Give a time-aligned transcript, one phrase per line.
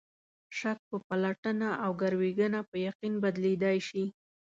[0.57, 4.03] شک په پلټنه او ګروېږنه په یقین بدلېدای شي.